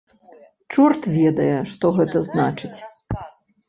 Чорт 0.73 1.03
ведае, 1.17 1.59
што 1.75 1.95
гэта 2.01 2.27
значыць? 2.33 2.77